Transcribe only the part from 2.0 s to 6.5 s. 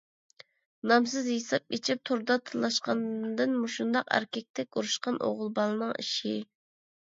توردا تىللاشقاندىن مۇشۇنداق ئەركەكتەك ئۇرۇشقان ئوغۇل بالىنىڭ ئىشى.